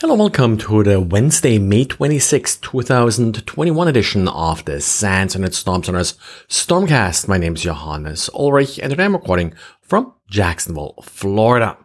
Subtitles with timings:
[0.00, 6.14] Hello, welcome to the Wednesday, May 26, 2021 edition of the SANS Internet Storm Center's
[6.48, 7.28] Stormcast.
[7.28, 9.52] My name is Johannes Ullrich and today I'm recording
[9.82, 11.76] from Jacksonville, Florida.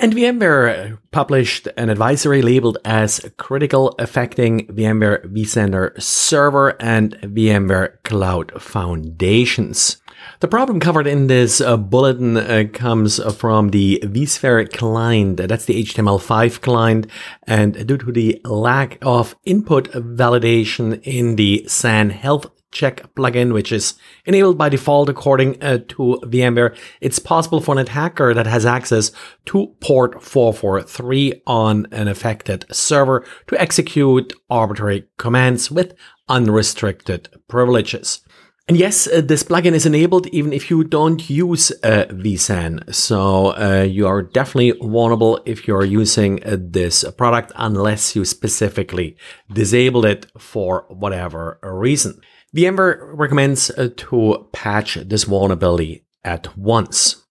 [0.00, 8.62] And VMware published an advisory labeled as critical affecting VMware vCenter server and VMware cloud
[8.62, 9.96] foundations.
[10.38, 15.36] The problem covered in this uh, bulletin uh, comes from the vSphere client.
[15.38, 17.08] That's the HTML5 client.
[17.44, 23.72] And due to the lack of input validation in the SAN health check plugin, which
[23.72, 23.94] is
[24.26, 26.76] enabled by default according uh, to VMware.
[27.00, 29.10] It's possible for an attacker that has access
[29.46, 35.94] to port 443 on an affected server to execute arbitrary commands with
[36.28, 38.20] unrestricted privileges.
[38.68, 42.94] And yes, uh, this plugin is enabled even if you don't use uh, vSAN.
[42.94, 49.16] So uh, you are definitely vulnerable if you're using uh, this product unless you specifically
[49.50, 52.20] disable it for whatever reason.
[52.56, 57.24] VMware recommends uh, to patch this vulnerability at once.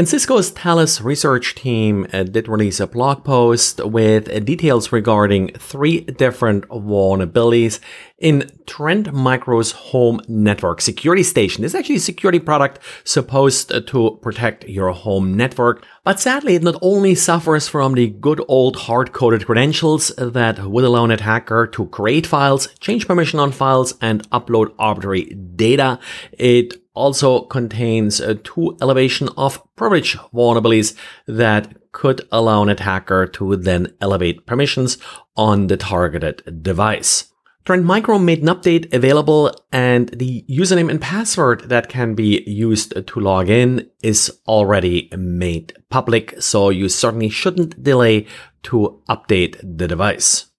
[0.00, 5.48] And Cisco's Talos research team uh, did release a blog post with uh, details regarding
[5.58, 7.80] three different vulnerabilities
[8.16, 11.60] in Trend Micro's home network security station.
[11.60, 15.84] This is actually a security product supposed to protect your home network.
[16.02, 21.04] But sadly, it not only suffers from the good old hard-coded credentials that would allow
[21.04, 25.24] an attacker to create files, change permission on files, and upload arbitrary
[25.56, 25.98] data.
[26.32, 30.96] It also contains uh, two elevation of privilege vulnerabilities
[31.26, 34.98] that could allow an attacker to then elevate permissions
[35.36, 37.30] on the targeted device.
[37.64, 43.06] Trend Micro made an update available and the username and password that can be used
[43.06, 46.40] to log in is already made public.
[46.40, 48.26] So you certainly shouldn't delay
[48.64, 50.49] to update the device.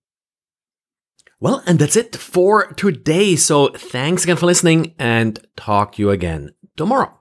[1.41, 3.35] Well, and that's it for today.
[3.35, 7.20] So thanks again for listening and talk to you again tomorrow.